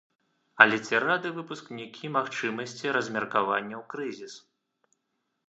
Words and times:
Але 0.63 0.77
ці 0.87 1.01
рады 1.03 1.29
выпускнікі 1.35 2.11
магчымасці 2.17 2.95
размеркавання 2.97 3.75
ў 3.83 3.85
крызіс. 3.95 4.33